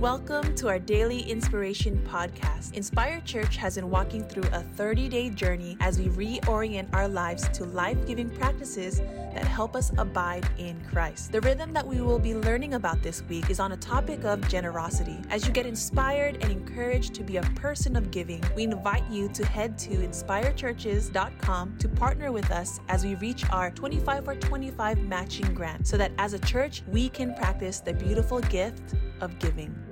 Welcome 0.00 0.54
to 0.54 0.68
our 0.68 0.78
daily 0.78 1.20
inspiration 1.20 2.02
podcast. 2.10 2.72
Inspire 2.72 3.20
Church 3.20 3.58
has 3.58 3.74
been 3.74 3.90
walking 3.90 4.24
through 4.24 4.48
a 4.50 4.62
30 4.62 5.10
day 5.10 5.28
journey 5.28 5.76
as 5.80 5.98
we 5.98 6.06
reorient 6.06 6.88
our 6.94 7.06
lives 7.06 7.46
to 7.50 7.64
life 7.64 8.06
giving 8.06 8.30
practices 8.30 9.00
that 9.34 9.44
help 9.44 9.76
us 9.76 9.92
abide 9.98 10.48
in 10.56 10.80
Christ. 10.90 11.32
The 11.32 11.42
rhythm 11.42 11.74
that 11.74 11.86
we 11.86 12.00
will 12.00 12.18
be 12.18 12.34
learning 12.34 12.72
about 12.72 13.02
this 13.02 13.22
week 13.28 13.50
is 13.50 13.60
on 13.60 13.72
a 13.72 13.76
topic 13.76 14.24
of 14.24 14.48
generosity. 14.48 15.18
As 15.28 15.46
you 15.46 15.52
get 15.52 15.66
inspired 15.66 16.42
and 16.42 16.50
encouraged 16.50 17.12
to 17.16 17.22
be 17.22 17.36
a 17.36 17.42
person 17.42 17.94
of 17.94 18.10
giving, 18.10 18.42
we 18.56 18.64
invite 18.64 19.04
you 19.10 19.28
to 19.28 19.44
head 19.44 19.76
to 19.80 19.90
inspirechurches.com 19.90 21.76
to 21.76 21.88
partner 21.90 22.32
with 22.32 22.50
us 22.50 22.80
as 22.88 23.04
we 23.04 23.16
reach 23.16 23.44
our 23.50 23.70
25 23.72 24.24
for 24.24 24.34
25 24.34 24.98
matching 25.00 25.52
grant 25.52 25.86
so 25.86 25.98
that 25.98 26.12
as 26.16 26.32
a 26.32 26.38
church, 26.38 26.82
we 26.88 27.10
can 27.10 27.34
practice 27.34 27.80
the 27.80 27.92
beautiful 27.92 28.40
gift 28.40 28.94
of 29.20 29.38
giving. 29.38 29.89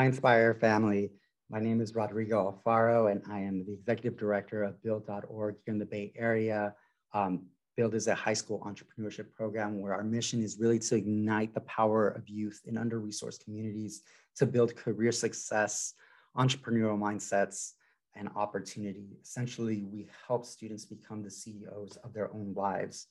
Hi, 0.00 0.06
Inspire 0.06 0.54
family. 0.54 1.10
My 1.50 1.60
name 1.60 1.82
is 1.82 1.94
Rodrigo 1.94 2.58
Alfaro, 2.64 3.12
and 3.12 3.20
I 3.30 3.40
am 3.40 3.66
the 3.66 3.74
executive 3.74 4.18
director 4.18 4.62
of 4.62 4.82
Build.org 4.82 5.56
here 5.62 5.74
in 5.74 5.78
the 5.78 5.84
Bay 5.84 6.10
Area. 6.16 6.74
Um, 7.12 7.42
Build 7.76 7.94
is 7.94 8.06
a 8.06 8.14
high 8.14 8.32
school 8.32 8.66
entrepreneurship 8.66 9.30
program 9.34 9.78
where 9.78 9.92
our 9.92 10.02
mission 10.02 10.42
is 10.42 10.56
really 10.58 10.78
to 10.78 10.96
ignite 10.96 11.52
the 11.52 11.60
power 11.60 12.08
of 12.08 12.26
youth 12.30 12.62
in 12.64 12.78
under 12.78 12.98
resourced 12.98 13.44
communities 13.44 14.00
to 14.36 14.46
build 14.46 14.74
career 14.74 15.12
success, 15.12 15.92
entrepreneurial 16.34 16.98
mindsets, 16.98 17.72
and 18.16 18.30
opportunity. 18.36 19.18
Essentially, 19.22 19.82
we 19.82 20.08
help 20.26 20.46
students 20.46 20.86
become 20.86 21.22
the 21.22 21.30
CEOs 21.30 21.98
of 22.02 22.14
their 22.14 22.32
own 22.32 22.54
lives. 22.56 23.08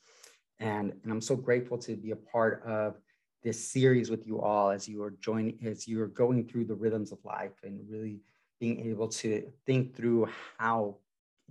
And, 0.60 0.94
and 1.04 1.12
I'm 1.12 1.22
so 1.22 1.36
grateful 1.36 1.78
to 1.78 1.96
be 1.96 2.10
a 2.10 2.16
part 2.16 2.64
of 2.66 2.98
this 3.44 3.72
series 3.72 4.10
with 4.10 4.26
you 4.28 4.42
all 4.42 4.70
as 4.70 4.88
you 4.88 5.02
are 5.02 5.14
joining, 5.22 5.58
as 5.66 5.88
you 5.88 6.02
are 6.02 6.08
going 6.08 6.48
through 6.48 6.66
the 6.66 6.76
rhythms 6.76 7.12
of 7.12 7.20
life 7.24 7.54
and 7.64 7.80
really 7.90 8.20
being 8.60 8.90
able 8.90 9.08
to 9.08 9.50
think 9.66 9.96
through 9.96 10.28
how 10.58 10.98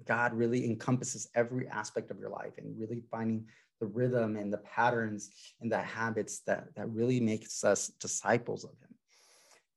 God 0.06 0.34
really 0.34 0.64
encompasses 0.64 1.28
every 1.34 1.66
aspect 1.68 2.10
of 2.10 2.18
your 2.18 2.28
life 2.28 2.52
and 2.58 2.78
really 2.78 3.02
finding 3.10 3.46
the 3.80 3.86
rhythm 3.86 4.36
and 4.36 4.52
the 4.52 4.58
patterns 4.58 5.30
and 5.60 5.72
the 5.72 5.78
habits 5.78 6.40
that, 6.40 6.74
that 6.76 6.88
really 6.90 7.20
makes 7.20 7.64
us 7.64 7.88
disciples 8.00 8.64
of 8.64 8.70
him. 8.70 8.94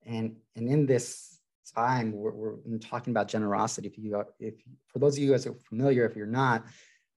And, 0.06 0.36
and 0.56 0.68
in 0.68 0.86
this 0.86 1.40
time, 1.76 2.12
we're, 2.12 2.32
we're 2.34 2.78
talking 2.80 3.12
about 3.12 3.28
generosity. 3.28 3.88
If 3.88 3.98
you, 3.98 4.24
if 4.40 4.56
for 4.88 5.00
those 5.00 5.18
of 5.18 5.24
you 5.24 5.32
guys 5.32 5.48
are 5.48 5.54
familiar, 5.54 6.06
if 6.06 6.16
you're 6.16 6.26
not, 6.26 6.66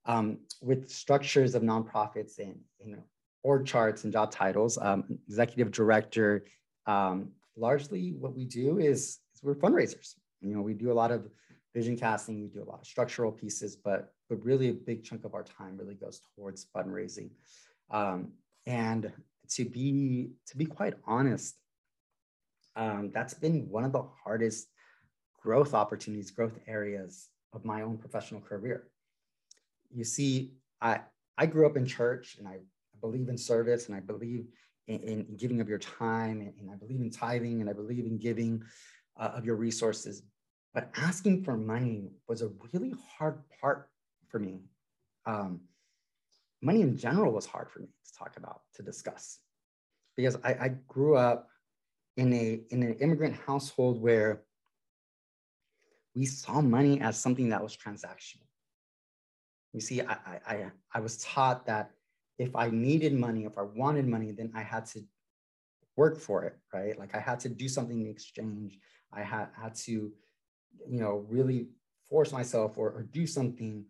um, 0.06 0.38
with 0.60 0.90
structures 0.90 1.54
of 1.54 1.62
nonprofits 1.62 2.38
and 2.38 2.58
you 2.78 2.92
know 2.92 3.02
org 3.44 3.66
charts 3.66 4.02
and 4.02 4.12
job 4.12 4.32
titles. 4.32 4.76
Um, 4.80 5.04
executive 5.28 5.70
director, 5.70 6.44
um, 6.86 7.28
largely 7.56 8.14
what 8.18 8.34
we 8.34 8.44
do 8.44 8.78
is, 8.78 9.20
is, 9.34 9.42
we're 9.42 9.54
fundraisers. 9.54 10.14
You 10.40 10.56
know, 10.56 10.62
we 10.62 10.74
do 10.74 10.90
a 10.90 10.94
lot 10.94 11.12
of 11.12 11.28
vision 11.74 11.96
casting, 11.96 12.42
we 12.42 12.48
do 12.48 12.62
a 12.62 12.68
lot 12.68 12.80
of 12.80 12.86
structural 12.86 13.30
pieces, 13.30 13.76
but 13.76 14.10
but 14.30 14.42
really 14.42 14.70
a 14.70 14.72
big 14.72 15.04
chunk 15.04 15.24
of 15.24 15.34
our 15.34 15.44
time 15.44 15.76
really 15.76 15.94
goes 15.94 16.22
towards 16.34 16.66
fundraising. 16.74 17.28
Um, 17.90 18.32
and 18.66 19.12
to 19.50 19.64
be 19.66 20.30
to 20.46 20.56
be 20.56 20.64
quite 20.64 20.94
honest, 21.06 21.56
um, 22.74 23.10
that's 23.12 23.34
been 23.34 23.68
one 23.68 23.84
of 23.84 23.92
the 23.92 24.02
hardest 24.24 24.68
growth 25.42 25.74
opportunities, 25.74 26.30
growth 26.30 26.58
areas 26.66 27.28
of 27.52 27.64
my 27.64 27.82
own 27.82 27.98
professional 27.98 28.40
career. 28.40 28.88
You 29.90 30.04
see, 30.04 30.54
I 30.80 31.00
I 31.36 31.46
grew 31.46 31.66
up 31.66 31.76
in 31.76 31.84
church 31.84 32.36
and 32.38 32.48
I 32.48 32.60
believe 33.00 33.28
in 33.28 33.38
service 33.38 33.86
and 33.86 33.96
I 33.96 34.00
believe 34.00 34.46
in, 34.88 35.00
in 35.00 35.36
giving 35.36 35.60
of 35.60 35.68
your 35.68 35.78
time 35.78 36.40
and, 36.40 36.52
and, 36.58 36.70
I 36.70 36.76
believe 36.76 37.00
in 37.00 37.10
tithing 37.10 37.60
and 37.60 37.70
I 37.70 37.72
believe 37.72 38.04
in 38.04 38.18
giving 38.18 38.62
uh, 39.18 39.30
of 39.34 39.44
your 39.44 39.56
resources. 39.56 40.22
But 40.74 40.90
asking 40.96 41.44
for 41.44 41.56
money 41.56 42.10
was 42.28 42.42
a 42.42 42.50
really 42.72 42.94
hard 43.16 43.38
part 43.60 43.88
for 44.28 44.38
me. 44.38 44.60
Um, 45.26 45.60
money 46.60 46.82
in 46.82 46.96
general 46.96 47.32
was 47.32 47.46
hard 47.46 47.70
for 47.70 47.80
me 47.80 47.86
to 47.86 48.18
talk 48.18 48.36
about, 48.36 48.62
to 48.74 48.82
discuss, 48.82 49.38
because 50.16 50.36
I, 50.44 50.54
I 50.54 50.68
grew 50.88 51.16
up 51.16 51.48
in 52.16 52.32
a 52.32 52.60
in 52.70 52.82
an 52.82 52.94
immigrant 52.94 53.36
household 53.46 54.00
where 54.00 54.42
we 56.14 56.26
saw 56.26 56.60
money 56.60 57.00
as 57.00 57.18
something 57.18 57.48
that 57.50 57.62
was 57.62 57.76
transactional. 57.76 58.46
You 59.72 59.80
see, 59.80 60.00
I, 60.02 60.16
I, 60.46 60.66
I 60.92 61.00
was 61.00 61.18
taught 61.18 61.66
that 61.66 61.90
if 62.38 62.54
I 62.56 62.70
needed 62.70 63.14
money, 63.14 63.44
if 63.44 63.58
I 63.58 63.62
wanted 63.62 64.06
money, 64.06 64.32
then 64.32 64.50
I 64.54 64.62
had 64.62 64.86
to 64.86 65.00
work 65.96 66.18
for 66.18 66.44
it, 66.44 66.56
right? 66.72 66.98
Like 66.98 67.14
I 67.14 67.20
had 67.20 67.40
to 67.40 67.48
do 67.48 67.68
something 67.68 68.00
in 68.00 68.08
exchange. 68.08 68.78
I 69.12 69.22
had, 69.22 69.48
had 69.60 69.74
to, 69.76 69.92
you 69.92 71.00
know, 71.00 71.24
really 71.28 71.68
force 72.08 72.32
myself 72.32 72.76
or, 72.76 72.90
or 72.90 73.02
do 73.02 73.26
something 73.26 73.84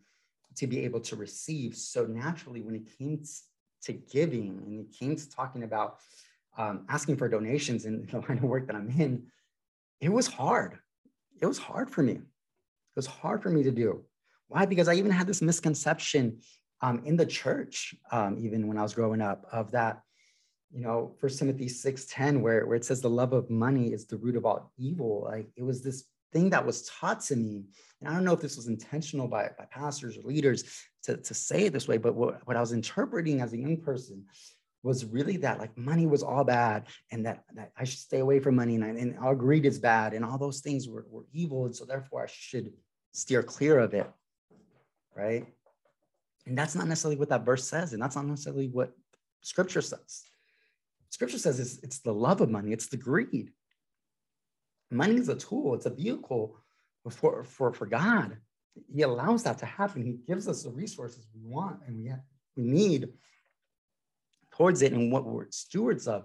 to 0.57 0.67
be 0.67 0.85
able 0.85 1.01
to 1.01 1.17
receive. 1.17 1.75
So 1.75 2.05
naturally, 2.05 2.61
when 2.61 2.75
it 2.75 2.99
came 2.99 3.23
to 3.85 3.93
giving 3.93 4.63
and 4.67 4.81
it 4.81 4.97
came 4.99 5.17
to 5.17 5.31
talking 5.31 5.65
about 5.65 5.99
um, 6.57 6.85
asking 6.89 7.17
for 7.17 7.29
donations 7.29 7.85
in 7.85 8.07
the 8.07 8.19
line 8.21 8.39
of 8.39 8.45
work 8.45 8.67
that 8.67 8.77
I'm 8.77 8.91
in, 8.91 9.27
it 10.01 10.11
was 10.11 10.27
hard. 10.27 10.79
It 11.41 11.47
was 11.47 11.59
hard 11.59 11.91
for 11.91 12.03
me. 12.03 12.13
It 12.13 12.97
was 12.97 13.07
hard 13.07 13.43
for 13.43 13.51
me 13.51 13.63
to 13.65 13.71
do. 13.71 14.05
Why? 14.49 14.67
Because 14.67 14.89
I 14.89 14.95
even 14.95 15.11
had 15.11 15.27
this 15.27 15.43
misconception 15.43 16.41
um, 16.85 17.01
in 17.07 17.17
the 17.17 17.25
church, 17.25 17.95
um, 18.13 18.37
even 18.39 18.69
when 18.69 18.77
I 18.77 18.83
was 18.83 18.93
growing 18.93 19.23
up, 19.23 19.47
of 19.51 19.71
that, 19.71 20.03
you 20.71 20.83
know, 20.83 21.15
First 21.19 21.39
Timothy 21.39 21.67
6:10, 21.67 22.43
where, 22.43 22.67
where 22.67 22.77
it 22.77 22.85
says 22.85 23.01
the 23.01 23.09
love 23.09 23.33
of 23.33 23.49
money 23.49 23.95
is 23.95 24.07
the 24.07 24.19
root 24.19 24.37
of 24.37 24.45
all 24.45 24.71
evil. 24.77 25.23
Like 25.25 25.49
it 25.57 25.63
was 25.63 25.83
this 25.83 26.05
thing 26.31 26.51
that 26.51 26.67
was 26.67 26.87
taught 26.87 27.21
to 27.29 27.37
me. 27.37 27.65
And 28.01 28.09
I 28.09 28.13
don't 28.13 28.25
know 28.25 28.35
if 28.35 28.43
this 28.43 28.57
was 28.57 28.67
intentional 28.67 29.29
by, 29.29 29.51
by 29.57 29.65
pastors 29.71 30.19
or 30.19 30.23
leaders 30.25 30.65
to, 31.05 31.17
to 31.17 31.33
say 31.33 31.67
it 31.67 31.73
this 31.73 31.89
way, 31.89 31.97
but 31.97 32.15
what, 32.15 32.47
what 32.47 32.57
I 32.57 32.61
was 32.61 32.73
interpreting 32.73 33.41
as 33.41 33.55
a 33.55 33.59
young 33.59 33.79
person 33.79 34.27
was 34.83 35.07
really 35.07 35.39
that 35.39 35.59
like 35.59 35.75
money 35.79 36.05
was 36.05 36.23
all 36.23 36.45
bad 36.45 36.89
and 37.11 37.25
that, 37.25 37.45
that 37.55 37.71
I 37.79 37.85
should 37.85 38.01
stay 38.01 38.19
away 38.19 38.41
from 38.41 38.57
money 38.57 38.75
and, 38.75 38.85
I, 38.85 38.89
and 38.89 39.19
all 39.21 39.35
greed 39.35 39.65
is 39.65 39.79
bad 39.79 40.13
and 40.13 40.23
all 40.23 40.37
those 40.37 40.61
things 40.61 40.87
were, 40.87 41.07
were 41.09 41.25
evil. 41.33 41.65
And 41.65 41.75
so 41.75 41.87
therefore 41.87 42.25
I 42.25 42.27
should 42.31 42.75
steer 43.13 43.43
clear 43.43 43.79
of 43.79 43.95
it. 43.95 44.11
Right. 45.17 45.47
And 46.47 46.57
that's 46.57 46.75
not 46.75 46.89
necessarily 46.89 47.19
what 47.19 47.31
that 47.31 47.45
verse 47.45 47.67
says. 47.67 47.93
And 47.93 48.03
that's 48.03 48.17
not 48.17 48.27
necessarily 48.27 48.69
what 48.69 48.93
scripture 49.41 49.81
says. 49.81 50.25
Scripture 51.11 51.39
says 51.39 51.61
it's, 51.61 51.79
it's 51.83 51.99
the 52.01 52.13
love 52.13 52.41
of 52.41 52.51
money, 52.51 52.73
it's 52.73 52.89
the 52.89 52.97
greed. 52.97 53.53
Money 54.91 55.17
is 55.17 55.29
a 55.29 55.37
tool, 55.37 55.75
it's 55.75 55.87
a 55.87 55.91
vehicle 55.91 56.57
for, 57.11 57.45
for, 57.45 57.73
for 57.73 57.87
God. 57.87 58.37
He 58.93 59.03
allows 59.03 59.45
that 59.45 59.59
to 59.59 59.67
happen. 59.67 60.05
He 60.05 60.19
gives 60.27 60.49
us 60.49 60.65
the 60.65 60.71
resources 60.71 61.27
we 61.35 61.49
want 61.49 61.81
and 61.87 62.03
we, 62.03 62.09
have, 62.09 62.21
we 62.57 62.65
need 62.65 63.09
towards 64.51 64.83
it 64.83 64.93
and 64.93 65.13
what 65.13 65.25
we're 65.25 65.51
stewards 65.51 66.09
of. 66.09 66.25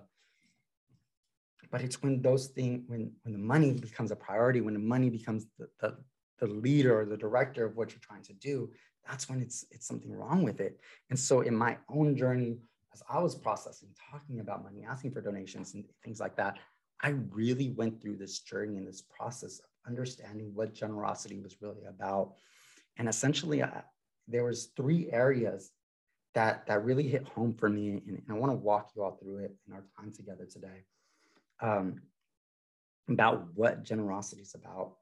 But 1.72 1.82
it's 1.82 2.02
when 2.02 2.22
those 2.22 2.48
things, 2.48 2.84
when, 2.88 3.12
when 3.24 3.34
the 3.34 3.40
money 3.40 3.74
becomes 3.74 4.10
a 4.12 4.16
priority, 4.16 4.62
when 4.62 4.74
the 4.74 4.80
money 4.80 5.10
becomes 5.10 5.46
the, 5.60 5.68
the, 5.80 5.98
the 6.40 6.48
leader 6.48 7.00
or 7.00 7.06
the 7.06 7.18
director 7.18 7.66
of 7.66 7.76
what 7.76 7.92
you're 7.92 8.02
trying 8.02 8.24
to 8.24 8.34
do, 8.34 8.72
that's 9.08 9.30
when 9.30 9.42
it's 9.42 9.66
it's 9.72 9.88
something 9.88 10.12
wrong 10.12 10.44
with 10.44 10.60
it. 10.60 10.80
And 11.10 11.20
so 11.20 11.42
in 11.42 11.56
my 11.56 11.78
own 11.90 12.16
journey, 12.16 12.58
as 12.94 13.04
I 13.10 13.20
was 13.20 13.36
processing, 13.36 13.90
talking 14.12 14.40
about 14.40 14.64
money, 14.64 14.86
asking 14.88 15.12
for 15.12 15.22
donations 15.22 15.74
and 15.74 15.86
things 16.04 16.20
like 16.20 16.36
that, 16.38 16.58
I 17.02 17.10
really 17.32 17.72
went 17.72 18.02
through 18.02 18.18
this 18.18 18.40
journey 18.40 18.78
and 18.78 18.88
this 18.88 19.02
process 19.02 19.60
of 19.60 19.66
understanding 19.88 20.52
what 20.54 20.74
generosity 20.74 21.40
was 21.40 21.62
really 21.62 21.86
about. 21.88 22.34
And 22.98 23.08
essentially, 23.08 23.64
I, 23.64 23.84
there 24.28 24.44
was 24.44 24.72
three 24.76 25.10
areas 25.12 25.72
that 26.36 26.68
that 26.68 26.86
really 26.86 27.08
hit 27.08 27.28
home 27.28 27.54
for 27.54 27.70
me, 27.70 27.90
and, 27.90 28.02
and 28.08 28.24
I 28.30 28.34
want 28.34 28.52
to 28.52 28.58
walk 28.58 28.92
you 28.96 29.04
all 29.04 29.18
through 29.22 29.40
it 29.40 29.56
in 29.68 29.74
our 29.74 29.84
time 30.00 30.12
together 30.12 30.46
today. 30.46 30.86
Um, 31.62 32.02
about 33.10 33.48
what 33.56 33.84
generosity 33.84 34.44
is 34.44 34.54
about 34.54 34.94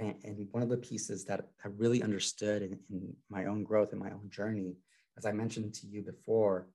and, 0.00 0.14
and 0.24 0.48
one 0.50 0.62
of 0.62 0.68
the 0.68 0.78
pieces 0.78 1.24
that 1.26 1.40
I 1.64 1.68
really 1.76 2.02
understood 2.02 2.62
in, 2.62 2.78
in, 2.90 3.16
my 3.28 3.44
own 3.44 3.62
growth 3.62 3.92
and 3.92 4.00
my 4.00 4.10
own 4.10 4.30
journey, 4.30 4.76
as 5.18 5.26
I 5.26 5.32
mentioned 5.32 5.74
to 5.74 5.86
you 5.86 6.02
before, 6.02 6.68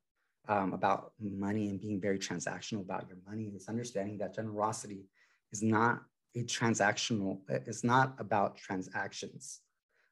um, 0.48 0.74
about 0.74 1.14
money 1.20 1.70
and 1.70 1.82
being 1.82 2.00
very 2.00 2.20
transactional 2.20 2.82
about 2.82 3.08
your 3.10 3.18
money, 3.28 3.52
is 3.56 3.68
understanding 3.68 4.20
that 4.20 4.36
generosity 4.36 5.10
is 5.52 5.64
not 5.64 6.04
a 6.36 6.44
transactional, 6.44 7.40
it's 7.50 7.84
not 7.84 8.16
about 8.20 8.58
transactions, 8.58 9.62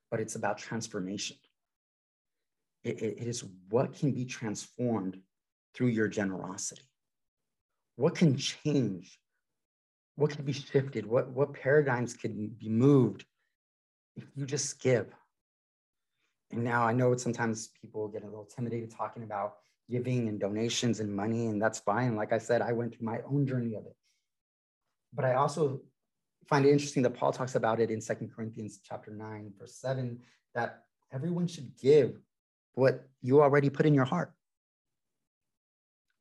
but 0.10 0.20
it's 0.20 0.36
about 0.36 0.58
transformation. 0.58 1.38
it, 2.84 3.02
it, 3.02 3.18
it 3.22 3.28
is 3.28 3.46
what 3.70 3.94
can 3.94 4.12
be 4.12 4.26
transformed 4.26 5.20
through 5.76 5.88
your 5.88 6.08
generosity. 6.08 6.90
What 7.96 8.16
can 8.16 8.36
change 8.36 9.20
what 10.16 10.32
could 10.32 10.46
be 10.46 10.54
shifted? 10.54 11.06
What, 11.06 11.30
what 11.30 11.54
paradigms 11.54 12.14
could 12.14 12.58
be 12.60 12.70
moved 12.70 13.26
if 14.16 14.26
you 14.36 14.46
just 14.46 14.82
give? 14.82 15.08
And 16.52 16.64
now 16.64 16.86
I 16.86 16.94
know 16.94 17.16
sometimes 17.18 17.70
people 17.82 18.08
get 18.08 18.24
a 18.24 18.26
little 18.26 18.44
intimidated 18.44 18.92
talking 18.92 19.24
about 19.24 19.56
giving 19.90 20.28
and 20.30 20.40
donations 20.40 21.00
and 21.00 21.14
money, 21.14 21.48
and 21.48 21.62
that's 21.62 21.80
fine. 21.80 22.16
Like 22.16 22.32
I 22.32 22.38
said, 22.38 22.62
I 22.62 22.74
went 22.74 22.96
through 22.96 23.06
my 23.06 23.20
own 23.30 23.48
journey 23.48 23.76
of 23.76 23.86
it. 23.86 23.96
But 25.14 25.26
I 25.26 25.34
also 25.34 25.82
find 26.48 26.66
it 26.66 26.72
interesting 26.72 27.04
that 27.04 27.16
Paul 27.16 27.32
talks 27.32 27.56
about 27.56 27.80
it 27.80 27.90
in 27.90 28.00
Second 28.02 28.32
Corinthians 28.36 28.80
chapter 28.84 29.12
9, 29.12 29.54
verse 29.60 29.76
7, 29.76 30.20
that 30.54 30.84
everyone 31.12 31.48
should 31.48 31.72
give 31.82 32.20
what 32.74 33.08
you 33.22 33.42
already 33.42 33.70
put 33.70 33.86
in 33.86 33.94
your 33.94 34.06
heart. 34.06 34.32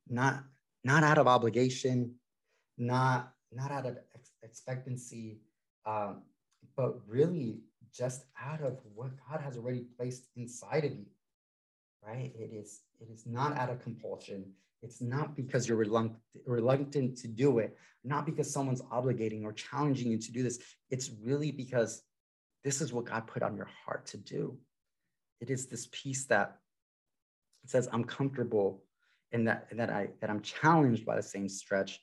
Not, 0.08 0.44
not 0.84 1.02
out 1.02 1.18
of 1.18 1.26
obligation, 1.26 2.14
not, 2.78 3.32
not 3.54 3.70
out 3.70 3.86
of 3.86 3.98
ex- 4.14 4.32
expectancy, 4.42 5.40
um, 5.86 6.22
but 6.76 6.96
really 7.06 7.60
just 7.94 8.24
out 8.42 8.62
of 8.62 8.78
what 8.94 9.10
God 9.28 9.40
has 9.40 9.56
already 9.56 9.84
placed 9.96 10.28
inside 10.36 10.84
of 10.84 10.92
you. 10.92 11.06
Right? 12.04 12.32
It 12.34 12.50
is, 12.52 12.80
it 13.00 13.08
is 13.12 13.26
not 13.26 13.56
out 13.56 13.70
of 13.70 13.80
compulsion. 13.80 14.44
It's 14.82 15.00
not 15.00 15.36
because 15.36 15.68
you're 15.68 15.76
reluctant, 15.78 16.18
reluctant 16.44 17.16
to 17.18 17.28
do 17.28 17.60
it, 17.60 17.76
not 18.02 18.26
because 18.26 18.52
someone's 18.52 18.82
obligating 18.82 19.44
or 19.44 19.52
challenging 19.52 20.10
you 20.10 20.18
to 20.18 20.32
do 20.32 20.42
this. 20.42 20.58
It's 20.90 21.10
really 21.22 21.52
because 21.52 22.02
this 22.64 22.80
is 22.80 22.92
what 22.92 23.04
God 23.04 23.28
put 23.28 23.42
on 23.42 23.56
your 23.56 23.68
heart 23.84 24.06
to 24.06 24.16
do. 24.16 24.58
It 25.40 25.50
is 25.50 25.66
this 25.66 25.88
piece 25.92 26.24
that 26.26 26.56
says, 27.66 27.88
I'm 27.92 28.04
comfortable 28.04 28.82
and 29.32 29.46
that, 29.46 29.68
that 29.76 29.90
I 29.90 30.08
that 30.20 30.30
I'm 30.30 30.40
challenged 30.42 31.06
by 31.06 31.16
the 31.16 31.22
same 31.22 31.48
stretch 31.48 32.00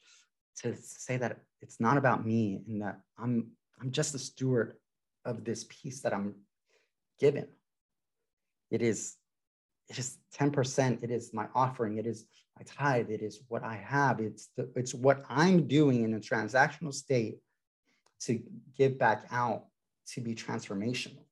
to 0.57 0.75
say 0.75 1.17
that 1.17 1.39
it's 1.61 1.79
not 1.79 1.97
about 1.97 2.25
me 2.25 2.61
and 2.67 2.81
that 2.81 2.99
I'm 3.17 3.51
I'm 3.81 3.91
just 3.91 4.15
a 4.15 4.19
steward 4.19 4.75
of 5.25 5.45
this 5.45 5.65
piece 5.69 6.01
that 6.01 6.13
I'm 6.13 6.35
given. 7.19 7.47
It 8.71 8.81
is 8.81 9.15
it 9.89 9.97
is 9.97 10.17
10%, 10.37 11.03
it 11.03 11.09
is 11.09 11.33
my 11.33 11.47
offering, 11.55 11.97
it 11.97 12.05
is 12.05 12.25
my 12.55 12.63
tithe, 12.63 13.09
it 13.09 13.23
is 13.23 13.41
what 13.47 13.63
I 13.63 13.75
have, 13.75 14.19
it's 14.19 14.49
the, 14.55 14.69
it's 14.75 14.93
what 14.93 15.23
I'm 15.27 15.67
doing 15.67 16.03
in 16.03 16.13
a 16.13 16.19
transactional 16.19 16.93
state 16.93 17.39
to 18.21 18.39
give 18.77 18.99
back 18.99 19.25
out 19.31 19.65
to 20.09 20.21
be 20.21 20.35
transformational 20.35 21.23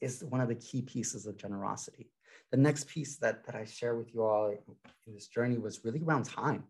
is 0.00 0.22
one 0.24 0.40
of 0.40 0.48
the 0.48 0.54
key 0.54 0.82
pieces 0.82 1.26
of 1.26 1.38
generosity. 1.38 2.10
The 2.50 2.58
next 2.58 2.88
piece 2.88 3.16
that, 3.18 3.44
that 3.46 3.54
I 3.54 3.64
share 3.64 3.96
with 3.96 4.12
you 4.12 4.22
all 4.22 4.50
in 5.06 5.14
this 5.14 5.28
journey 5.28 5.58
was 5.58 5.84
really 5.84 6.02
around 6.02 6.24
time. 6.24 6.64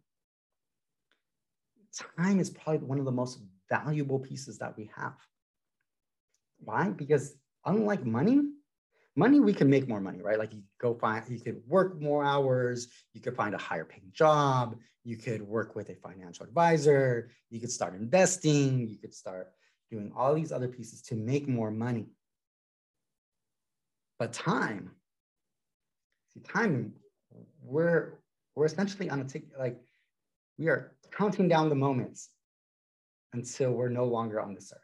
Time 2.17 2.41
is 2.41 2.50
probably 2.50 2.87
one 2.87 2.99
of 2.99 3.05
the 3.05 3.12
most 3.12 3.41
valuable 3.69 4.19
pieces 4.19 4.59
that 4.59 4.77
we 4.77 4.91
have. 4.97 5.15
Why? 6.59 6.91
Because 6.91 7.35
unlike 7.65 8.05
money, 8.05 8.41
money 9.17 9.41
we 9.41 9.53
can 9.53 9.69
make 9.69 9.88
more 9.88 10.00
money, 10.00 10.23
right? 10.23 10.38
Like 10.38 10.53
you 10.53 10.62
go 10.79 10.94
find, 10.94 11.23
you 11.29 11.41
could 11.41 11.62
work 11.67 12.00
more 12.00 12.25
hours, 12.25 12.88
you 13.12 13.21
could 13.21 13.35
find 13.35 13.55
a 13.55 13.59
higher 13.59 13.85
paying 13.85 14.11
job, 14.12 14.77
you 15.05 15.17
could 15.17 15.43
work 15.43 15.75
with 15.75 15.88
a 15.88 15.94
financial 15.97 16.44
advisor, 16.44 17.31
you 17.50 17.61
could 17.61 17.71
start 17.71 17.94
investing, 17.94 18.88
you 18.88 18.99
could 18.99 19.15
start 19.15 19.53
doing 19.91 20.12
all 20.17 20.35
these 20.35 20.53
other 20.53 20.69
pieces 20.69 21.03
to 21.03 21.15
make 21.15 21.49
more 21.49 21.71
money. 21.71 22.06
But 24.19 24.33
time, 24.33 24.91
see, 26.33 26.41
time, 26.41 26.94
we're 27.62 28.19
we're 28.55 28.65
essentially 28.65 29.11
on 29.11 29.21
a 29.21 29.25
tick, 29.25 29.44
like 29.59 29.79
we 30.59 30.69
are 30.69 30.95
counting 31.11 31.49
down 31.49 31.69
the 31.69 31.75
moments 31.75 32.31
until 33.32 33.73
we're 33.73 33.88
no 33.88 34.05
longer 34.05 34.41
on 34.41 34.55
this 34.55 34.73
earth. 34.75 34.81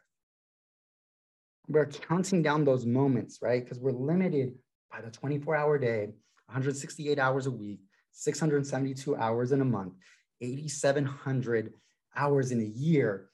We're 1.67 1.85
counting 1.85 2.43
down 2.43 2.65
those 2.65 2.85
moments, 2.85 3.39
right? 3.41 3.63
Because 3.63 3.79
we're 3.79 3.91
limited 3.91 4.55
by 4.91 5.01
the 5.01 5.09
24 5.09 5.55
hour 5.55 5.77
day, 5.77 6.07
168 6.47 7.17
hours 7.19 7.47
a 7.47 7.51
week, 7.51 7.79
672 8.11 9.15
hours 9.15 9.51
in 9.51 9.61
a 9.61 9.65
month, 9.65 9.93
8,700 10.41 11.73
hours 12.15 12.51
in 12.51 12.59
a 12.59 12.65
year, 12.65 13.29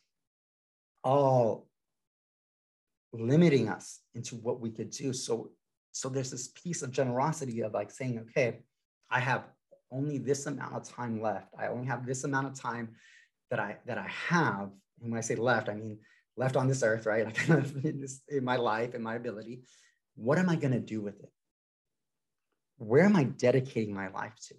all 1.04 1.68
limiting 3.12 3.68
us 3.68 4.00
into 4.14 4.36
what 4.36 4.60
we 4.60 4.70
could 4.70 4.92
do. 4.92 5.12
So 5.12 5.52
so 5.92 6.08
there's 6.08 6.32
this 6.32 6.50
piece 6.50 6.82
of 6.82 6.92
generosity 6.92 7.62
of 7.62 7.74
like 7.74 7.92
saying, 7.92 8.20
okay, 8.20 8.60
I 9.10 9.20
have 9.20 9.44
only 9.92 10.18
this 10.18 10.46
amount 10.46 10.76
of 10.76 10.84
time 10.84 11.22
left. 11.22 11.54
I 11.58 11.68
only 11.68 11.88
have 11.88 12.06
this 12.06 12.24
amount 12.24 12.48
of 12.48 12.60
time 12.60 12.96
that 13.50 13.60
I 13.60 13.78
that 13.86 13.98
I 13.98 14.08
have. 14.28 14.70
And 15.02 15.12
when 15.12 15.18
I 15.18 15.22
say 15.22 15.36
left, 15.36 15.70
I 15.70 15.74
mean 15.74 16.00
left 16.40 16.56
on 16.56 16.68
this 16.68 16.84
earth, 16.84 17.06
right? 17.06 17.26
In, 17.50 18.00
this, 18.02 18.22
in 18.30 18.44
my 18.44 18.56
life 18.56 18.94
and 18.94 19.04
my 19.04 19.16
ability. 19.16 19.64
What 20.16 20.38
am 20.38 20.50
I 20.50 20.56
going 20.56 20.74
to 20.74 20.80
do 20.80 21.02
with 21.02 21.20
it? 21.20 21.32
Where 22.78 23.04
am 23.04 23.16
I 23.16 23.26
dedicating 23.26 23.94
my 23.94 24.08
life 24.08 24.34
to? 24.48 24.56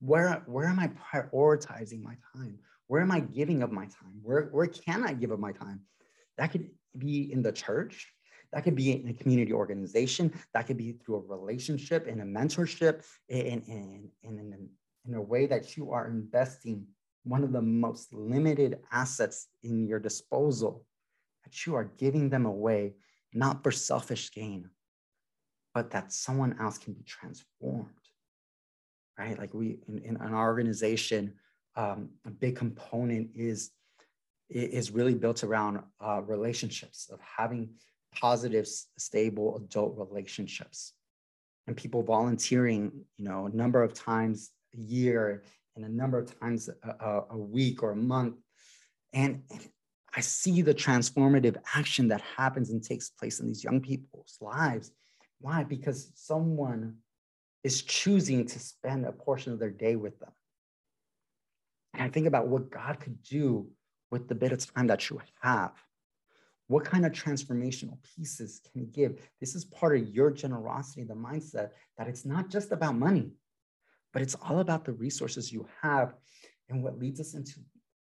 Where, 0.00 0.42
where 0.46 0.66
am 0.66 0.78
I 0.78 0.90
prioritizing 1.12 2.02
my 2.02 2.16
time? 2.32 2.58
Where 2.86 3.02
am 3.02 3.10
I 3.10 3.20
giving 3.20 3.62
of 3.62 3.72
my 3.72 3.86
time? 3.86 4.20
Where, 4.22 4.44
where 4.52 4.66
can 4.66 5.04
I 5.04 5.14
give 5.14 5.32
of 5.32 5.40
my 5.40 5.52
time? 5.52 5.80
That 6.38 6.52
could 6.52 6.70
be 6.96 7.32
in 7.32 7.42
the 7.42 7.52
church. 7.52 8.12
That 8.56 8.62
could 8.62 8.74
be 8.74 8.92
in 8.92 9.08
a 9.08 9.12
community 9.12 9.52
organization. 9.52 10.32
That 10.54 10.66
could 10.66 10.78
be 10.78 10.92
through 10.92 11.16
a 11.16 11.36
relationship 11.36 12.06
and 12.06 12.22
a 12.22 12.24
mentorship 12.24 13.04
in, 13.28 13.60
in, 13.68 14.08
in, 14.22 14.70
in, 15.04 15.14
a 15.14 15.20
way 15.20 15.44
that 15.44 15.76
you 15.76 15.92
are 15.92 16.08
investing 16.08 16.86
one 17.24 17.44
of 17.44 17.52
the 17.52 17.60
most 17.60 18.14
limited 18.14 18.78
assets 18.90 19.48
in 19.62 19.86
your 19.86 19.98
disposal, 19.98 20.86
that 21.44 21.66
you 21.66 21.74
are 21.74 21.92
giving 21.98 22.30
them 22.30 22.46
away, 22.46 22.94
not 23.34 23.62
for 23.62 23.70
selfish 23.70 24.32
gain, 24.32 24.70
but 25.74 25.90
that 25.90 26.10
someone 26.10 26.56
else 26.58 26.78
can 26.78 26.94
be 26.94 27.02
transformed. 27.02 27.90
Right? 29.18 29.38
Like 29.38 29.52
we 29.52 29.80
in, 29.86 29.98
in 29.98 30.16
an 30.16 30.32
organization, 30.32 31.34
um, 31.76 32.08
a 32.24 32.30
big 32.30 32.56
component 32.56 33.32
is 33.34 33.72
is 34.48 34.92
really 34.92 35.14
built 35.14 35.44
around 35.44 35.80
uh, 36.00 36.22
relationships 36.22 37.10
of 37.12 37.20
having 37.20 37.68
positive, 38.20 38.66
stable 38.98 39.56
adult 39.56 39.96
relationships. 39.96 40.92
And 41.66 41.76
people 41.76 42.02
volunteering, 42.02 42.92
you 43.16 43.24
know, 43.24 43.46
a 43.46 43.56
number 43.56 43.82
of 43.82 43.92
times 43.92 44.50
a 44.74 44.80
year 44.80 45.42
and 45.74 45.84
a 45.84 45.88
number 45.88 46.18
of 46.18 46.38
times 46.40 46.70
a, 46.82 47.22
a 47.30 47.36
week 47.36 47.82
or 47.82 47.90
a 47.90 47.96
month. 47.96 48.36
And 49.12 49.42
I 50.14 50.20
see 50.20 50.62
the 50.62 50.74
transformative 50.74 51.56
action 51.74 52.08
that 52.08 52.22
happens 52.36 52.70
and 52.70 52.82
takes 52.82 53.10
place 53.10 53.40
in 53.40 53.48
these 53.48 53.64
young 53.64 53.80
people's 53.80 54.38
lives. 54.40 54.90
Why? 55.40 55.64
Because 55.64 56.10
someone 56.14 56.96
is 57.62 57.82
choosing 57.82 58.46
to 58.46 58.58
spend 58.58 59.04
a 59.04 59.12
portion 59.12 59.52
of 59.52 59.58
their 59.58 59.70
day 59.70 59.96
with 59.96 60.18
them. 60.20 60.32
And 61.94 62.02
I 62.04 62.08
think 62.08 62.26
about 62.26 62.48
what 62.48 62.70
God 62.70 63.00
could 63.00 63.22
do 63.22 63.68
with 64.10 64.28
the 64.28 64.34
bit 64.34 64.52
of 64.52 64.74
time 64.74 64.86
that 64.86 65.10
you 65.10 65.20
have. 65.42 65.72
What 66.68 66.84
kind 66.84 67.06
of 67.06 67.12
transformational 67.12 67.98
pieces 68.16 68.60
can 68.60 68.80
he 68.80 68.86
give? 68.86 69.20
This 69.40 69.54
is 69.54 69.64
part 69.64 69.96
of 69.96 70.08
your 70.08 70.30
generosity, 70.30 71.04
the 71.04 71.14
mindset 71.14 71.70
that 71.96 72.08
it's 72.08 72.24
not 72.24 72.50
just 72.50 72.72
about 72.72 72.96
money, 72.96 73.32
but 74.12 74.22
it's 74.22 74.34
all 74.34 74.58
about 74.58 74.84
the 74.84 74.92
resources 74.92 75.52
you 75.52 75.68
have. 75.82 76.14
And 76.68 76.82
what 76.82 76.98
leads 76.98 77.20
us 77.20 77.34
into 77.34 77.60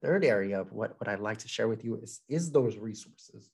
third 0.00 0.24
area 0.24 0.60
of 0.60 0.72
what, 0.72 0.98
what 0.98 1.08
I'd 1.08 1.20
like 1.20 1.38
to 1.38 1.48
share 1.48 1.68
with 1.68 1.84
you 1.84 1.96
is, 1.96 2.20
is 2.28 2.50
those 2.50 2.78
resources. 2.78 3.50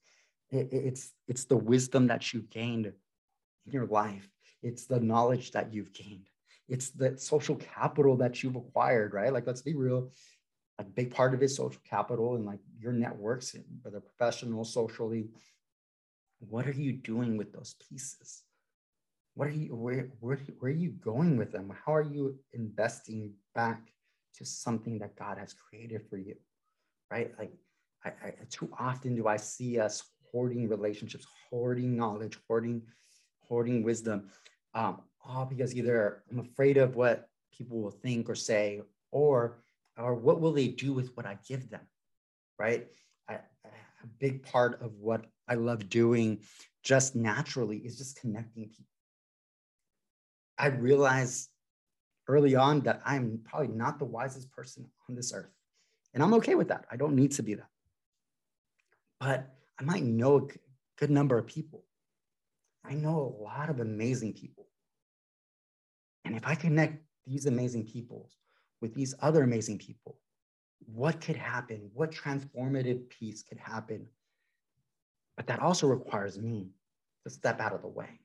It, 0.51 0.69
it's, 0.71 1.13
it's 1.27 1.45
the 1.47 1.57
wisdom 1.57 2.07
that 2.09 2.33
you've 2.33 2.51
gained 2.51 2.87
in 2.87 3.73
your 3.73 3.87
life. 3.87 4.29
It's 4.63 4.87
the 4.87 5.01
knowledge 5.01 5.51
that 5.53 5.73
you've 5.73 5.93
gained. 5.93 6.29
It's 6.69 6.91
the 6.91 7.19
social 7.19 7.57
capital 7.57 8.17
that 8.19 8.43
you've 8.43 8.57
acquired, 8.57 9.13
right? 9.13 9.33
Like, 9.33 9.47
let's 9.47 9.63
be 9.63 9.75
real 9.75 10.13
a 10.79 10.85
big 10.85 11.15
part 11.15 11.35
of 11.35 11.43
it 11.43 11.49
social 11.49 11.81
capital 11.89 12.35
and 12.35 12.45
like 12.45 12.61
your 12.79 12.93
networks 12.93 13.55
whether 13.83 14.01
professional 14.01 14.65
socially. 14.65 15.29
What 16.41 16.67
are 16.67 16.73
you 16.73 16.93
doing 16.93 17.37
with 17.37 17.53
those 17.53 17.75
pieces? 17.89 18.43
What 19.35 19.49
are 19.49 19.53
you 19.53 19.75
where, 19.75 20.09
where, 20.21 20.39
where 20.59 20.71
are 20.71 20.75
you 20.75 20.91
going 20.91 21.37
with 21.37 21.53
them? 21.53 21.73
How 21.85 21.95
are 21.95 22.03
you 22.03 22.39
investing 22.53 23.33
back 23.55 23.81
to 24.37 24.45
something 24.45 24.99
that 24.99 25.17
god 25.17 25.39
has 25.39 25.55
created 25.55 26.03
for 26.11 26.17
you 26.17 26.35
right? 27.11 27.33
Like 27.39 27.53
I, 28.05 28.11
I 28.27 28.33
too 28.51 28.69
often 28.79 29.15
do 29.15 29.27
i 29.29 29.37
see 29.37 29.79
us 29.79 30.03
hoarding 30.31 30.69
relationships 30.69 31.27
hoarding 31.49 31.97
knowledge 31.97 32.39
hoarding 32.49 32.83
hoarding 33.49 33.83
wisdom 33.83 34.31
um, 34.75 35.03
all 35.25 35.47
because 35.47 35.75
either 35.75 36.23
i'm 36.31 36.41
afraid 36.41 36.77
of 36.77 36.97
what 36.97 37.29
people 37.57 37.81
will 37.81 37.91
think 37.91 38.29
or 38.29 38.35
say 38.35 38.83
or 39.11 39.63
or 39.99 40.15
what 40.15 40.41
will 40.41 40.53
they 40.53 40.69
do 40.69 40.93
with 40.93 41.11
what 41.17 41.27
I 41.27 41.39
give 41.47 41.71
them, 41.71 41.87
right? 42.59 42.87
I, 43.29 43.35
a 43.35 44.07
big 44.19 44.43
part 44.43 44.81
of 44.83 44.93
what 44.99 45.27
I 45.49 45.55
love 45.55 45.89
doing 45.89 46.41
just 46.83 47.15
naturally 47.15 47.79
is 47.79 47.97
just 47.97 48.21
connecting 48.21 48.69
people. 48.69 48.85
I 50.59 50.67
realized 50.67 51.49
early 52.29 52.55
on 52.55 52.81
that 52.81 53.01
I'm 53.05 53.41
probably 53.45 53.69
not 53.69 53.99
the 53.99 54.05
wisest 54.05 54.51
person 54.51 54.87
on 55.09 55.15
this 55.15 55.33
earth. 55.35 55.51
And 56.13 56.23
I'm 56.23 56.35
okay 56.35 56.55
with 56.55 56.69
that. 56.69 56.87
I 56.91 56.97
don't 56.97 57.17
need 57.17 57.33
to 57.33 57.43
be 57.43 57.55
that. 57.55 57.69
But 59.21 59.55
I 59.79 59.85
might 59.85 60.05
know 60.05 60.37
a 60.37 60.47
good 60.99 61.11
number 61.11 61.39
of 61.39 61.47
people. 61.47 61.85
I 62.85 62.95
know 62.95 63.19
a 63.19 63.43
lot 63.43 63.71
of 63.71 63.81
amazing 63.81 64.35
people. 64.35 64.69
And 66.25 66.37
if 66.37 66.47
I 66.47 66.55
connect 66.55 67.03
these 67.27 67.47
amazing 67.47 67.87
people, 67.87 68.29
with 68.85 68.93
these 68.93 69.15
other 69.23 69.43
amazing 69.43 69.79
people, 69.79 70.19
what 70.85 71.19
could 71.19 71.37
happen? 71.37 71.91
What 71.95 72.11
transformative 72.13 73.09
piece 73.09 73.43
could 73.43 73.57
happen? 73.57 74.07
But 75.39 75.47
that 75.47 75.61
also 75.61 75.87
requires 75.87 76.39
me 76.39 76.69
to 77.23 77.31
step 77.31 77.63
out 77.63 77.73
of 77.73 77.81
the 77.81 77.89
way. 77.89 78.21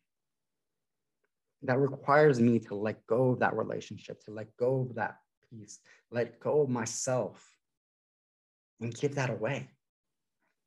That 1.61 1.79
requires 1.79 2.41
me 2.41 2.59
to 2.59 2.75
let 2.75 3.07
go 3.07 3.29
of 3.29 3.39
that 3.39 3.55
relationship, 3.55 4.21
to 4.25 4.31
let 4.31 4.47
go 4.57 4.81
of 4.81 4.95
that 4.95 5.19
piece, 5.49 5.79
let 6.11 6.41
go 6.41 6.63
of 6.63 6.69
myself 6.69 7.41
and 8.81 8.93
give 8.93 9.15
that 9.15 9.29
away. 9.29 9.69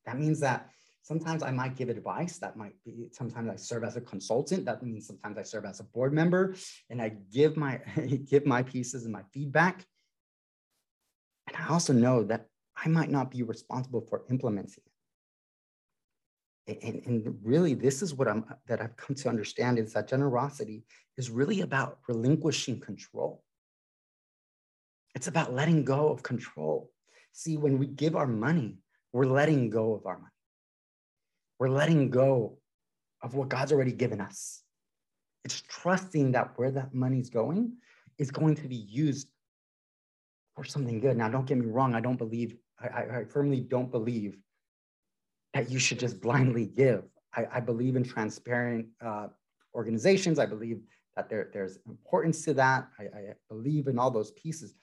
That 0.06 0.18
means 0.18 0.40
that 0.40 0.70
sometimes 1.02 1.42
I 1.42 1.50
might 1.50 1.76
give 1.76 1.88
advice. 1.88 2.38
That 2.38 2.56
might 2.56 2.74
be 2.84 3.08
sometimes 3.12 3.50
I 3.50 3.56
serve 3.56 3.84
as 3.84 3.96
a 3.96 4.00
consultant. 4.00 4.64
That 4.64 4.82
means 4.82 5.06
sometimes 5.06 5.36
I 5.38 5.42
serve 5.42 5.64
as 5.64 5.80
a 5.80 5.84
board 5.84 6.12
member 6.12 6.54
and 6.90 7.02
I 7.02 7.16
give 7.30 7.56
my 7.56 7.80
give 8.24 8.46
my 8.46 8.62
pieces 8.62 9.04
and 9.04 9.12
my 9.12 9.22
feedback. 9.32 9.84
And 11.48 11.56
I 11.56 11.68
also 11.68 11.92
know 11.92 12.22
that 12.24 12.46
I 12.76 12.88
might 12.88 13.10
not 13.10 13.30
be 13.30 13.42
responsible 13.42 14.06
for 14.08 14.22
implementing 14.30 14.84
it. 16.66 16.78
And, 16.82 17.02
and 17.06 17.38
really, 17.42 17.74
this 17.74 18.02
is 18.02 18.14
what 18.14 18.28
I'm 18.28 18.44
that 18.68 18.80
I've 18.80 18.96
come 18.96 19.16
to 19.16 19.28
understand 19.28 19.78
is 19.78 19.92
that 19.92 20.08
generosity 20.08 20.84
is 21.16 21.30
really 21.30 21.60
about 21.62 21.98
relinquishing 22.08 22.80
control. 22.80 23.42
It's 25.14 25.26
about 25.26 25.52
letting 25.52 25.84
go 25.84 26.08
of 26.08 26.22
control. 26.22 26.90
See, 27.32 27.56
when 27.56 27.78
we 27.78 27.86
give 27.86 28.16
our 28.16 28.26
money, 28.26 28.78
we're 29.12 29.26
letting 29.26 29.68
go 29.68 29.94
of 29.94 30.06
our 30.06 30.18
money. 30.18 30.31
We're 31.58 31.68
letting 31.68 32.10
go 32.10 32.58
of 33.22 33.34
what 33.34 33.48
God's 33.48 33.72
already 33.72 33.92
given 33.92 34.20
us. 34.20 34.62
It's 35.44 35.62
trusting 35.68 36.32
that 36.32 36.52
where 36.56 36.70
that 36.70 36.94
money's 36.94 37.30
going 37.30 37.74
is 38.18 38.30
going 38.30 38.56
to 38.56 38.68
be 38.68 38.76
used 38.76 39.28
for 40.54 40.64
something 40.64 41.00
good. 41.00 41.16
Now, 41.16 41.28
don't 41.28 41.46
get 41.46 41.58
me 41.58 41.66
wrong. 41.66 41.94
I 41.94 42.00
don't 42.00 42.18
believe, 42.18 42.56
I, 42.80 43.20
I 43.20 43.24
firmly 43.24 43.60
don't 43.60 43.90
believe 43.90 44.36
that 45.54 45.70
you 45.70 45.78
should 45.78 45.98
just 45.98 46.20
blindly 46.20 46.66
give. 46.66 47.04
I, 47.34 47.46
I 47.54 47.60
believe 47.60 47.96
in 47.96 48.04
transparent 48.04 48.86
uh, 49.04 49.28
organizations. 49.74 50.38
I 50.38 50.46
believe 50.46 50.80
that 51.16 51.28
there, 51.28 51.50
there's 51.52 51.78
importance 51.86 52.44
to 52.44 52.54
that. 52.54 52.88
I, 52.98 53.04
I 53.04 53.34
believe 53.48 53.86
in 53.86 53.98
all 53.98 54.10
those 54.10 54.32
pieces, 54.32 54.74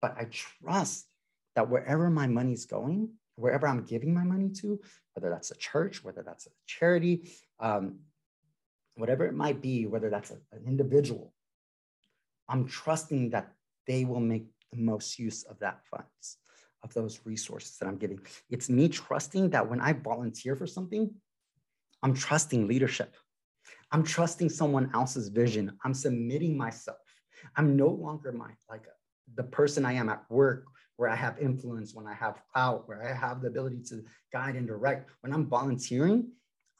but 0.00 0.14
I 0.18 0.26
trust 0.30 1.06
that 1.54 1.68
wherever 1.68 2.10
my 2.10 2.26
money's 2.26 2.64
going, 2.64 3.10
wherever 3.42 3.66
I'm 3.66 3.84
giving 3.84 4.14
my 4.14 4.22
money 4.22 4.50
to, 4.60 4.80
whether 5.14 5.28
that's 5.28 5.50
a 5.50 5.56
church, 5.56 6.04
whether 6.04 6.22
that's 6.22 6.46
a 6.46 6.50
charity, 6.66 7.32
um, 7.58 7.98
whatever 8.94 9.26
it 9.26 9.34
might 9.34 9.60
be, 9.60 9.86
whether 9.86 10.10
that's 10.10 10.30
a, 10.30 10.38
an 10.52 10.64
individual, 10.66 11.34
I'm 12.48 12.66
trusting 12.66 13.30
that 13.30 13.52
they 13.86 14.04
will 14.04 14.20
make 14.20 14.46
the 14.70 14.78
most 14.78 15.18
use 15.18 15.42
of 15.42 15.58
that 15.58 15.80
funds, 15.90 16.38
of 16.84 16.94
those 16.94 17.20
resources 17.24 17.76
that 17.78 17.88
I'm 17.88 17.98
giving. 17.98 18.20
It's 18.48 18.68
me 18.70 18.88
trusting 18.88 19.50
that 19.50 19.68
when 19.68 19.80
I 19.80 19.92
volunteer 19.92 20.54
for 20.54 20.66
something, 20.66 21.10
I'm 22.02 22.14
trusting 22.14 22.68
leadership. 22.68 23.16
I'm 23.90 24.04
trusting 24.04 24.50
someone 24.50 24.90
else's 24.94 25.28
vision. 25.28 25.76
I'm 25.84 25.94
submitting 25.94 26.56
myself. 26.56 26.98
I'm 27.56 27.76
no 27.76 27.88
longer 27.88 28.32
my 28.32 28.50
like 28.70 28.86
the 29.34 29.42
person 29.42 29.84
I 29.84 29.94
am 29.94 30.08
at 30.08 30.22
work 30.30 30.64
where 31.02 31.10
I 31.10 31.16
have 31.16 31.36
influence, 31.40 31.94
when 31.94 32.06
I 32.06 32.14
have 32.14 32.40
clout, 32.52 32.86
where 32.86 33.02
I 33.02 33.12
have 33.12 33.42
the 33.42 33.48
ability 33.48 33.80
to 33.88 34.04
guide 34.32 34.54
and 34.54 34.68
direct. 34.68 35.10
When 35.22 35.32
I'm 35.32 35.46
volunteering, 35.46 36.30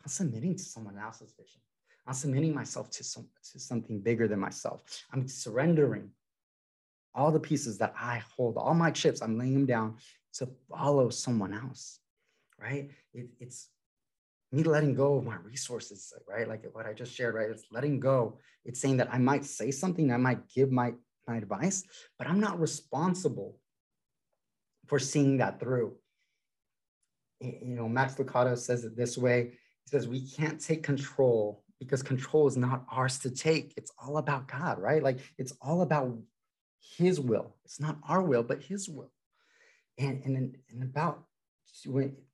I'm 0.00 0.08
submitting 0.08 0.54
to 0.54 0.62
someone 0.62 0.96
else's 0.96 1.32
vision. 1.32 1.60
I'm 2.06 2.14
submitting 2.14 2.54
myself 2.54 2.88
to, 2.90 3.02
some, 3.02 3.26
to 3.50 3.58
something 3.58 4.00
bigger 4.00 4.28
than 4.28 4.38
myself. 4.38 4.84
I'm 5.12 5.26
surrendering 5.26 6.10
all 7.16 7.32
the 7.32 7.40
pieces 7.40 7.78
that 7.78 7.94
I 7.98 8.22
hold, 8.36 8.56
all 8.56 8.74
my 8.74 8.92
chips, 8.92 9.22
I'm 9.22 9.36
laying 9.36 9.54
them 9.54 9.66
down 9.66 9.96
to 10.34 10.48
follow 10.70 11.10
someone 11.10 11.52
else, 11.52 11.98
right? 12.60 12.90
It, 13.12 13.26
it's 13.40 13.70
me 14.52 14.62
letting 14.62 14.94
go 14.94 15.16
of 15.16 15.24
my 15.24 15.36
resources, 15.42 16.12
right? 16.28 16.46
Like 16.46 16.64
what 16.72 16.86
I 16.86 16.92
just 16.92 17.12
shared, 17.12 17.34
right? 17.34 17.50
It's 17.50 17.64
letting 17.72 17.98
go. 17.98 18.38
It's 18.64 18.78
saying 18.78 18.98
that 18.98 19.12
I 19.12 19.18
might 19.18 19.44
say 19.44 19.72
something, 19.72 20.12
I 20.12 20.16
might 20.16 20.48
give 20.48 20.70
my, 20.70 20.92
my 21.26 21.38
advice, 21.38 21.82
but 22.18 22.28
I'm 22.28 22.38
not 22.38 22.60
responsible 22.60 23.58
for 24.92 24.98
seeing 24.98 25.38
that 25.38 25.58
through. 25.58 25.94
You 27.40 27.74
know, 27.76 27.88
Max 27.88 28.16
Lucado 28.16 28.58
says 28.58 28.84
it 28.84 28.94
this 28.94 29.16
way. 29.16 29.52
He 29.84 29.88
says, 29.88 30.06
we 30.06 30.20
can't 30.20 30.60
take 30.60 30.82
control 30.82 31.64
because 31.78 32.02
control 32.02 32.46
is 32.46 32.58
not 32.58 32.84
ours 32.92 33.18
to 33.20 33.30
take. 33.30 33.72
It's 33.78 33.90
all 33.98 34.18
about 34.18 34.48
God, 34.48 34.78
right? 34.78 35.02
Like 35.02 35.20
it's 35.38 35.54
all 35.62 35.80
about 35.80 36.18
his 36.98 37.18
will. 37.18 37.56
It's 37.64 37.80
not 37.80 37.96
our 38.06 38.20
will, 38.20 38.42
but 38.42 38.62
his 38.62 38.86
will. 38.86 39.10
And, 39.96 40.22
and, 40.26 40.58
and 40.68 40.82
about 40.82 41.22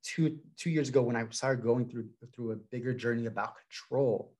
two 0.03 0.37
two 0.57 0.69
years 0.69 0.89
ago, 0.89 1.01
when 1.01 1.15
I 1.15 1.25
started 1.29 1.63
going 1.63 1.87
through, 1.89 2.09
through 2.35 2.51
a 2.51 2.57
bigger 2.57 2.93
journey 2.93 3.27
about 3.27 3.53
control, 3.69 4.33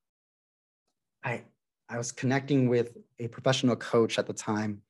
I, 1.23 1.43
I 1.87 1.97
was 1.97 2.11
connecting 2.11 2.67
with 2.67 2.97
a 3.17 3.29
professional 3.29 3.77
coach 3.77 4.19
at 4.19 4.27
the 4.27 4.33
time 4.33 4.81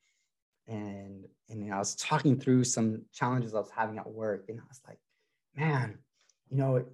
and 0.66 1.26
and 1.50 1.72
I 1.72 1.78
was 1.78 1.94
talking 1.96 2.38
through 2.38 2.64
some 2.64 3.02
challenges 3.12 3.54
I 3.54 3.58
was 3.58 3.70
having 3.70 3.98
at 3.98 4.08
work, 4.08 4.46
and 4.48 4.60
I 4.60 4.62
was 4.68 4.80
like, 4.86 4.98
man, 5.56 5.98
you 6.48 6.56
know, 6.56 6.84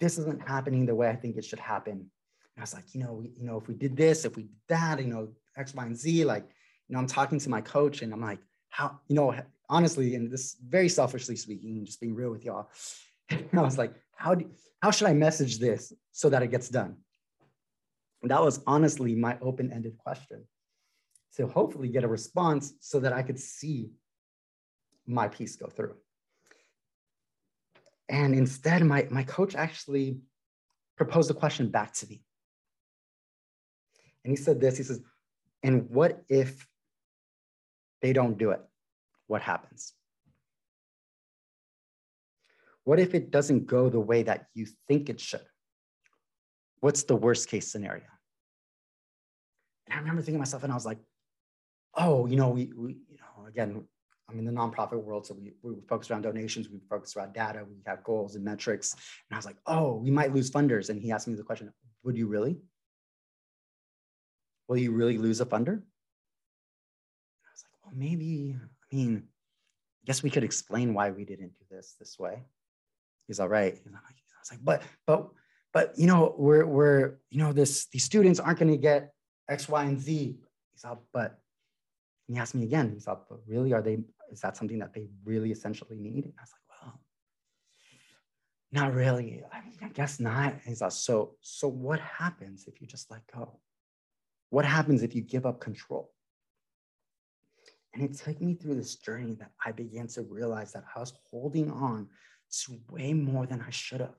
this 0.00 0.18
isn't 0.18 0.46
happening 0.46 0.84
the 0.84 0.94
way 0.94 1.08
I 1.08 1.16
think 1.16 1.36
it 1.36 1.44
should 1.44 1.58
happen. 1.60 1.92
And 1.92 2.58
I 2.58 2.60
was 2.60 2.74
like, 2.74 2.94
you 2.94 3.00
know, 3.02 3.14
we, 3.14 3.32
you 3.36 3.44
know, 3.44 3.58
if 3.58 3.68
we 3.68 3.74
did 3.74 3.96
this, 3.96 4.24
if 4.24 4.36
we 4.36 4.42
did 4.42 4.52
that, 4.68 5.00
you 5.00 5.08
know, 5.08 5.28
X, 5.56 5.74
Y, 5.74 5.84
and 5.84 5.96
Z, 5.96 6.24
like, 6.24 6.44
you 6.88 6.94
know, 6.94 6.98
I'm 6.98 7.06
talking 7.06 7.38
to 7.38 7.50
my 7.50 7.60
coach, 7.60 8.02
and 8.02 8.12
I'm 8.12 8.20
like, 8.20 8.40
how, 8.68 9.00
you 9.08 9.14
know, 9.14 9.34
honestly, 9.68 10.14
and 10.14 10.30
this 10.30 10.56
very 10.66 10.88
selfishly 10.88 11.36
speaking, 11.36 11.84
just 11.84 12.00
being 12.00 12.14
real 12.14 12.30
with 12.30 12.44
y'all, 12.44 12.70
I 13.30 13.60
was 13.60 13.78
like, 13.78 13.94
how 14.16 14.34
do, 14.34 14.50
how 14.82 14.90
should 14.90 15.06
I 15.06 15.12
message 15.12 15.58
this 15.58 15.92
so 16.12 16.28
that 16.30 16.42
it 16.42 16.50
gets 16.50 16.68
done? 16.68 16.96
And 18.22 18.30
that 18.30 18.42
was 18.42 18.60
honestly 18.66 19.14
my 19.14 19.38
open-ended 19.40 19.96
question 19.98 20.44
to 21.36 21.46
hopefully 21.46 21.88
get 21.88 22.04
a 22.04 22.08
response 22.08 22.74
so 22.80 23.00
that 23.00 23.12
I 23.12 23.22
could 23.22 23.38
see 23.38 23.90
my 25.06 25.28
piece 25.28 25.56
go 25.56 25.68
through. 25.68 25.94
And 28.08 28.34
instead, 28.34 28.82
my, 28.84 29.06
my 29.10 29.22
coach 29.22 29.54
actually 29.54 30.18
proposed 30.96 31.30
a 31.30 31.34
question 31.34 31.70
back 31.70 31.92
to 31.94 32.06
me. 32.06 32.22
And 34.24 34.30
he 34.30 34.36
said 34.36 34.60
this 34.60 34.76
he 34.76 34.82
says, 34.82 35.00
And 35.62 35.88
what 35.90 36.22
if 36.28 36.66
they 38.02 38.12
don't 38.12 38.38
do 38.38 38.50
it? 38.50 38.60
What 39.26 39.42
happens? 39.42 39.92
What 42.84 42.98
if 42.98 43.14
it 43.14 43.30
doesn't 43.30 43.66
go 43.66 43.90
the 43.90 44.00
way 44.00 44.22
that 44.22 44.46
you 44.54 44.66
think 44.88 45.10
it 45.10 45.20
should? 45.20 45.44
What's 46.80 47.02
the 47.02 47.16
worst 47.16 47.48
case 47.48 47.70
scenario? 47.70 48.04
And 49.86 49.94
I 49.94 49.98
remember 49.98 50.22
thinking 50.22 50.36
to 50.36 50.40
myself, 50.40 50.62
and 50.62 50.72
I 50.72 50.74
was 50.74 50.86
like, 50.86 50.98
oh, 51.98 52.26
you 52.26 52.36
know, 52.36 52.48
we, 52.48 52.72
we 52.76 52.92
you 53.10 53.18
know, 53.18 53.46
again, 53.46 53.84
I'm 54.30 54.38
in 54.38 54.44
the 54.44 54.52
nonprofit 54.52 55.02
world, 55.02 55.26
so 55.26 55.34
we, 55.34 55.52
we 55.62 55.80
focus 55.88 56.10
around 56.10 56.22
donations, 56.22 56.68
we 56.68 56.80
focus 56.88 57.16
around 57.16 57.32
data, 57.32 57.64
we 57.68 57.76
have 57.86 58.04
goals 58.04 58.36
and 58.36 58.44
metrics. 58.44 58.92
And 58.92 59.34
I 59.34 59.36
was 59.36 59.46
like, 59.46 59.56
oh, 59.66 59.94
we 59.94 60.10
might 60.10 60.34
lose 60.34 60.50
funders. 60.50 60.90
And 60.90 61.00
he 61.00 61.12
asked 61.12 61.28
me 61.28 61.34
the 61.34 61.42
question, 61.42 61.72
would 62.04 62.16
you 62.16 62.26
really? 62.26 62.58
Will 64.68 64.76
you 64.76 64.92
really 64.92 65.18
lose 65.18 65.40
a 65.40 65.46
funder? 65.46 65.78
I 65.78 67.50
was 67.52 67.64
like, 67.64 67.72
well, 67.84 67.94
maybe, 67.96 68.54
I 68.60 68.94
mean, 68.94 69.24
I 69.26 70.06
guess 70.06 70.22
we 70.22 70.30
could 70.30 70.44
explain 70.44 70.92
why 70.94 71.10
we 71.10 71.24
didn't 71.24 71.52
do 71.58 71.64
this 71.70 71.96
this 71.98 72.18
way. 72.18 72.42
He's 73.26 73.40
all 73.40 73.48
right. 73.48 73.74
I 73.86 73.88
was 74.40 74.50
like, 74.50 74.60
but, 74.62 74.82
but, 75.06 75.30
but, 75.72 75.98
you 75.98 76.06
know, 76.06 76.34
we're, 76.36 76.66
we're, 76.66 77.16
you 77.30 77.38
know, 77.38 77.52
this, 77.52 77.86
these 77.92 78.04
students 78.04 78.40
aren't 78.40 78.58
going 78.58 78.70
to 78.70 78.76
get 78.76 79.12
X, 79.48 79.68
Y, 79.68 79.84
and 79.84 79.98
Z. 79.98 80.38
He's 80.72 80.84
all, 80.84 81.02
but 81.12 81.38
and 82.28 82.36
he 82.36 82.40
asked 82.40 82.54
me 82.54 82.64
again, 82.64 82.92
he 82.92 83.00
thought, 83.00 83.28
but 83.28 83.40
really, 83.46 83.72
are 83.72 83.82
they, 83.82 83.98
is 84.30 84.40
that 84.42 84.56
something 84.56 84.78
that 84.78 84.92
they 84.92 85.08
really 85.24 85.50
essentially 85.50 85.96
need? 85.96 86.24
And 86.26 86.34
I 86.38 86.42
was 86.42 86.52
like, 86.52 86.82
well, 86.82 87.00
not 88.70 88.94
really. 88.94 89.42
I, 89.50 89.60
mean, 89.62 89.72
I 89.82 89.88
guess 89.88 90.20
not. 90.20 90.52
And 90.52 90.62
he 90.66 90.74
thought, 90.74 90.92
so, 90.92 91.36
so 91.40 91.68
what 91.68 92.00
happens 92.00 92.66
if 92.66 92.80
you 92.80 92.86
just 92.86 93.10
let 93.10 93.22
go? 93.34 93.60
What 94.50 94.66
happens 94.66 95.02
if 95.02 95.14
you 95.14 95.22
give 95.22 95.46
up 95.46 95.58
control? 95.58 96.10
And 97.94 98.02
it 98.04 98.18
took 98.18 98.40
me 98.42 98.54
through 98.54 98.74
this 98.74 98.96
journey 98.96 99.34
that 99.36 99.52
I 99.64 99.72
began 99.72 100.06
to 100.08 100.22
realize 100.22 100.72
that 100.72 100.84
I 100.94 101.00
was 101.00 101.14
holding 101.30 101.70
on 101.70 102.08
to 102.64 102.78
way 102.90 103.14
more 103.14 103.46
than 103.46 103.64
I 103.66 103.70
should 103.70 104.00
have. 104.00 104.14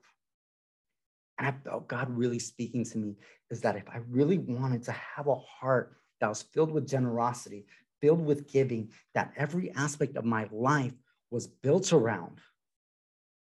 And 1.38 1.46
I 1.46 1.54
felt 1.64 1.88
God 1.88 2.10
really 2.10 2.40
speaking 2.40 2.84
to 2.86 2.98
me 2.98 3.16
is 3.50 3.60
that 3.60 3.76
if 3.76 3.88
I 3.88 3.98
really 4.08 4.38
wanted 4.38 4.82
to 4.84 4.92
have 4.92 5.28
a 5.28 5.36
heart 5.36 5.96
that 6.20 6.28
was 6.28 6.42
filled 6.42 6.70
with 6.70 6.88
generosity, 6.88 7.66
filled 8.00 8.24
with 8.24 8.50
giving 8.50 8.90
that 9.14 9.32
every 9.36 9.70
aspect 9.72 10.16
of 10.16 10.24
my 10.24 10.48
life 10.50 10.94
was 11.30 11.46
built 11.46 11.92
around, 11.92 12.40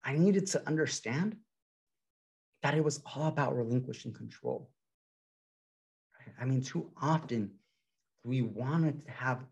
I 0.04 0.16
needed 0.16 0.46
to 0.48 0.66
understand 0.66 1.36
that 2.62 2.74
it 2.74 2.82
was 2.82 3.00
all 3.14 3.28
about 3.28 3.56
relinquishing 3.56 4.12
control. 4.12 4.70
I 6.40 6.44
mean, 6.44 6.62
too 6.62 6.90
often 7.00 7.50
we 8.24 8.42
want 8.42 9.04
to 9.06 9.10
have 9.10 9.44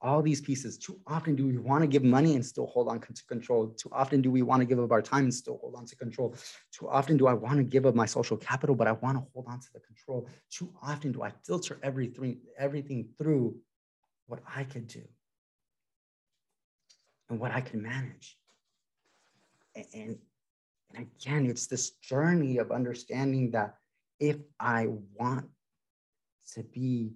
all 0.00 0.22
these 0.22 0.40
pieces. 0.40 0.78
Too 0.78 0.98
often 1.06 1.34
do 1.34 1.46
we 1.46 1.58
want 1.58 1.82
to 1.82 1.88
give 1.88 2.04
money 2.04 2.34
and 2.34 2.44
still 2.44 2.66
hold 2.66 2.88
on 2.88 3.00
to 3.00 3.24
control. 3.26 3.68
Too 3.68 3.88
often 3.92 4.20
do 4.20 4.30
we 4.30 4.42
want 4.42 4.60
to 4.60 4.66
give 4.66 4.78
up 4.78 4.92
our 4.92 5.02
time 5.02 5.24
and 5.24 5.34
still 5.34 5.58
hold 5.58 5.74
on 5.74 5.86
to 5.86 5.96
control. 5.96 6.34
Too 6.72 6.88
often 6.88 7.16
do 7.16 7.26
I 7.26 7.32
want 7.32 7.56
to 7.56 7.64
give 7.64 7.86
up 7.86 7.94
my 7.94 8.06
social 8.06 8.36
capital, 8.36 8.74
but 8.74 8.86
I 8.86 8.92
want 8.92 9.18
to 9.18 9.24
hold 9.32 9.46
on 9.48 9.60
to 9.60 9.66
the 9.72 9.80
control. 9.80 10.28
Too 10.50 10.72
often 10.82 11.12
do 11.12 11.22
I 11.22 11.32
filter 11.44 11.78
everything, 11.82 12.38
everything 12.58 13.08
through 13.18 13.56
what 14.26 14.40
I 14.54 14.64
could 14.64 14.86
do 14.88 15.02
and 17.28 17.38
what 17.38 17.52
I 17.52 17.60
can 17.60 17.82
manage. 17.82 18.36
And, 19.74 20.18
and 20.94 21.08
again, 21.20 21.46
it's 21.46 21.66
this 21.66 21.90
journey 21.90 22.58
of 22.58 22.70
understanding 22.70 23.50
that 23.52 23.76
if 24.18 24.36
I 24.58 24.88
want 25.14 25.46
to 26.54 26.62
be 26.62 27.12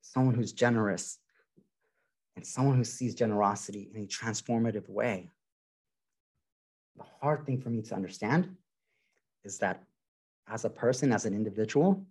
someone 0.00 0.34
who's 0.34 0.52
generous 0.52 1.18
and 2.36 2.46
someone 2.46 2.76
who 2.76 2.84
sees 2.84 3.14
generosity 3.14 3.90
in 3.94 4.04
a 4.04 4.06
transformative 4.06 4.88
way. 4.88 5.28
The 6.96 7.04
hard 7.20 7.44
thing 7.44 7.60
for 7.60 7.68
me 7.68 7.82
to 7.82 7.94
understand 7.94 8.56
is 9.44 9.58
that 9.58 9.82
as 10.48 10.64
a 10.64 10.70
person, 10.70 11.12
as 11.12 11.26
an 11.26 11.34
individual, 11.34 12.06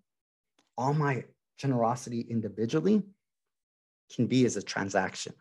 all 0.77 0.93
my 0.93 1.23
generosity 1.57 2.21
individually 2.29 3.03
can 4.13 4.27
be 4.27 4.45
as 4.45 4.57
a 4.57 4.61
transaction. 4.61 5.33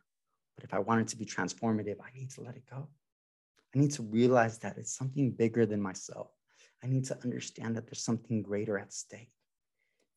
But 0.56 0.64
if 0.64 0.74
I 0.74 0.78
want 0.78 1.02
it 1.02 1.08
to 1.08 1.16
be 1.16 1.26
transformative, 1.26 1.96
I 2.00 2.16
need 2.16 2.30
to 2.30 2.40
let 2.42 2.56
it 2.56 2.64
go. 2.68 2.88
I 3.74 3.78
need 3.78 3.92
to 3.92 4.02
realize 4.02 4.58
that 4.58 4.78
it's 4.78 4.96
something 4.96 5.30
bigger 5.30 5.66
than 5.66 5.80
myself. 5.80 6.30
I 6.82 6.86
need 6.86 7.04
to 7.06 7.18
understand 7.24 7.76
that 7.76 7.86
there's 7.86 8.02
something 8.02 8.42
greater 8.42 8.78
at 8.78 8.92
stake. 8.92 9.30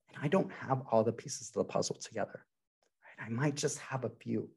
And 0.09 0.23
I 0.23 0.27
don't 0.27 0.51
have 0.51 0.81
all 0.91 1.03
the 1.03 1.11
pieces 1.11 1.49
of 1.49 1.53
the 1.55 1.63
puzzle 1.65 1.97
together. 1.97 2.45
Right? 3.19 3.27
I 3.27 3.29
might 3.29 3.55
just 3.55 3.79
have 3.79 4.05
a 4.05 4.09
few. 4.09 4.49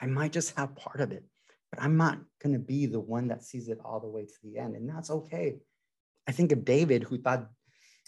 I 0.00 0.06
might 0.06 0.32
just 0.32 0.56
have 0.56 0.74
part 0.74 1.00
of 1.00 1.12
it, 1.12 1.24
but 1.70 1.80
I'm 1.80 1.96
not 1.96 2.18
going 2.42 2.52
to 2.52 2.58
be 2.58 2.86
the 2.86 3.00
one 3.00 3.28
that 3.28 3.44
sees 3.44 3.68
it 3.68 3.78
all 3.84 4.00
the 4.00 4.08
way 4.08 4.24
to 4.24 4.34
the 4.42 4.58
end. 4.58 4.74
And 4.74 4.88
that's 4.88 5.10
okay. 5.10 5.58
I 6.26 6.32
think 6.32 6.50
of 6.52 6.64
David, 6.64 7.04
who 7.04 7.18
thought 7.18 7.48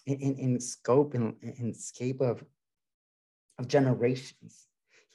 in, 0.06 0.18
in, 0.18 0.38
in 0.38 0.60
scope 0.60 1.14
and 1.14 1.34
in 1.42 1.74
scape 1.74 2.20
of, 2.20 2.42
of 3.58 3.68
generations, 3.68 4.66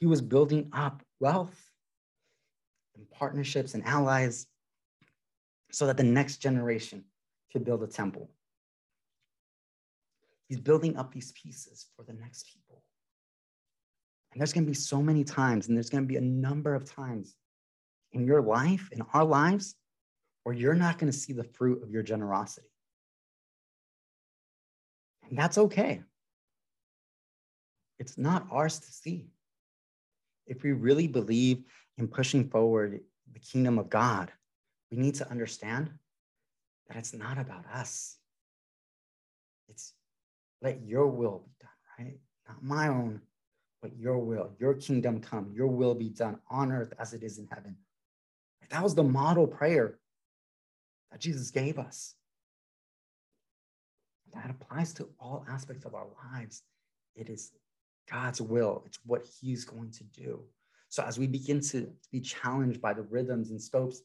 he 0.01 0.07
was 0.07 0.19
building 0.19 0.67
up 0.73 1.03
wealth 1.19 1.71
and 2.95 3.09
partnerships 3.11 3.75
and 3.75 3.85
allies 3.85 4.47
so 5.71 5.85
that 5.85 5.95
the 5.95 6.03
next 6.03 6.37
generation 6.37 7.03
could 7.53 7.63
build 7.63 7.83
a 7.83 7.87
temple. 7.87 8.27
He's 10.47 10.59
building 10.59 10.97
up 10.97 11.13
these 11.13 11.31
pieces 11.33 11.85
for 11.95 12.03
the 12.03 12.13
next 12.13 12.47
people. 12.51 12.81
And 14.31 14.41
there's 14.41 14.51
going 14.51 14.65
to 14.65 14.71
be 14.71 14.75
so 14.75 15.03
many 15.03 15.23
times, 15.23 15.67
and 15.67 15.77
there's 15.77 15.91
going 15.91 16.03
to 16.03 16.07
be 16.07 16.17
a 16.17 16.21
number 16.21 16.73
of 16.73 16.83
times 16.83 17.35
in 18.11 18.25
your 18.25 18.41
life, 18.41 18.89
in 18.91 19.03
our 19.13 19.23
lives, 19.23 19.75
where 20.43 20.55
you're 20.55 20.73
not 20.73 20.97
going 20.97 21.11
to 21.11 21.17
see 21.17 21.33
the 21.33 21.43
fruit 21.43 21.83
of 21.83 21.91
your 21.91 22.01
generosity. 22.01 22.67
And 25.29 25.37
that's 25.37 25.59
okay. 25.59 26.01
It's 27.99 28.17
not 28.17 28.47
ours 28.51 28.79
to 28.79 28.91
see. 28.91 29.27
If 30.47 30.63
we 30.63 30.71
really 30.71 31.07
believe 31.07 31.63
in 31.97 32.07
pushing 32.07 32.49
forward 32.49 33.01
the 33.31 33.39
kingdom 33.39 33.79
of 33.79 33.89
God, 33.89 34.31
we 34.91 34.97
need 34.97 35.15
to 35.15 35.29
understand 35.29 35.91
that 36.87 36.97
it's 36.97 37.13
not 37.13 37.37
about 37.37 37.65
us. 37.73 38.17
It's 39.69 39.93
let 40.61 40.81
your 40.83 41.07
will 41.07 41.43
be 41.45 41.53
done, 41.59 42.05
right? 42.05 42.19
Not 42.47 42.63
my 42.63 42.87
own, 42.89 43.21
but 43.81 43.95
your 43.97 44.19
will, 44.19 44.51
your 44.59 44.73
kingdom 44.75 45.21
come, 45.21 45.51
your 45.53 45.67
will 45.67 45.95
be 45.95 46.09
done 46.09 46.37
on 46.49 46.71
earth 46.71 46.93
as 46.99 47.13
it 47.13 47.23
is 47.23 47.37
in 47.37 47.47
heaven. 47.51 47.77
That 48.69 48.83
was 48.83 48.95
the 48.95 49.03
model 49.03 49.47
prayer 49.47 49.99
that 51.11 51.19
Jesus 51.19 51.51
gave 51.51 51.77
us. 51.77 52.15
That 54.33 54.49
applies 54.49 54.93
to 54.93 55.09
all 55.19 55.45
aspects 55.49 55.85
of 55.85 55.93
our 55.93 56.07
lives. 56.31 56.63
It 57.15 57.29
is 57.29 57.51
God's 58.11 58.41
will, 58.41 58.83
it's 58.85 58.99
what 59.05 59.25
He's 59.39 59.65
going 59.65 59.91
to 59.91 60.03
do. 60.03 60.43
So, 60.89 61.03
as 61.03 61.17
we 61.17 61.27
begin 61.27 61.61
to 61.69 61.91
be 62.11 62.19
challenged 62.19 62.81
by 62.81 62.93
the 62.93 63.03
rhythms 63.03 63.51
and 63.51 63.61
scopes 63.61 64.01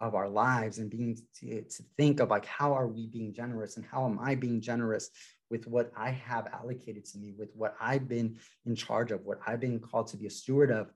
of 0.00 0.14
our 0.14 0.28
lives 0.28 0.78
and 0.78 0.90
being 0.90 1.18
to, 1.38 1.62
to 1.62 1.82
think 1.96 2.20
of 2.20 2.30
like 2.30 2.46
how 2.46 2.72
are 2.72 2.88
we 2.88 3.06
being 3.06 3.34
generous 3.34 3.76
and 3.76 3.84
how 3.84 4.06
am 4.06 4.18
i 4.18 4.34
being 4.34 4.58
generous 4.58 5.10
with 5.50 5.66
what 5.66 5.92
i 5.94 6.10
have 6.10 6.46
allocated 6.54 7.04
to 7.04 7.18
me 7.18 7.34
with 7.38 7.50
what 7.54 7.76
i've 7.82 8.08
been 8.08 8.34
in 8.64 8.74
charge 8.74 9.10
of 9.10 9.26
what 9.26 9.38
i've 9.46 9.60
been 9.60 9.78
called 9.78 10.06
to 10.06 10.16
be 10.16 10.26
a 10.26 10.30
steward 10.30 10.70
of 10.70 10.90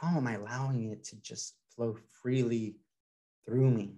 how 0.00 0.16
am 0.16 0.26
i 0.26 0.34
allowing 0.34 0.90
it 0.90 1.04
to 1.04 1.14
just 1.22 1.54
flow 1.74 1.96
freely 2.22 2.76
through 3.44 3.70
me? 3.70 3.96